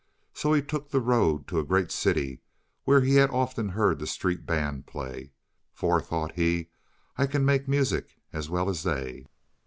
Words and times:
So 0.33 0.51
he 0.53 0.63
took 0.63 0.89
the 0.89 0.99
road 0.99 1.47
to 1.49 1.59
a 1.59 1.63
great 1.63 1.91
city 1.91 2.41
where 2.85 3.01
he 3.01 3.17
had 3.17 3.29
often 3.29 3.69
heard 3.69 3.99
the 3.99 4.07
street 4.07 4.47
band 4.47 4.87
play. 4.87 5.31
"For," 5.73 6.01
thought 6.01 6.31
he, 6.31 6.71
"I 7.17 7.27
can 7.27 7.45
make 7.45 7.67
music 7.67 8.17
as 8.33 8.49
well 8.49 8.67
as 8.67 8.81
they." 8.81 9.27